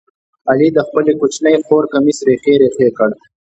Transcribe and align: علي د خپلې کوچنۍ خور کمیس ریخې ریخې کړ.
علي 0.49 0.67
د 0.75 0.79
خپلې 0.87 1.11
کوچنۍ 1.19 1.55
خور 1.65 1.83
کمیس 1.93 2.17
ریخې 2.27 2.53
ریخې 2.61 2.87
کړ. 2.97 3.09